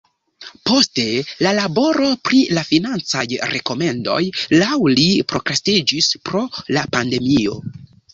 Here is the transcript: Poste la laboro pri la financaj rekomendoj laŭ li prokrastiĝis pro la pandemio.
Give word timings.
Poste 0.67 1.03
la 1.45 1.49
laboro 1.57 2.07
pri 2.29 2.39
la 2.57 2.63
financaj 2.69 3.25
rekomendoj 3.51 4.15
laŭ 4.63 4.79
li 4.95 5.05
prokrastiĝis 5.33 6.09
pro 6.31 6.43
la 6.79 6.87
pandemio. 6.97 7.55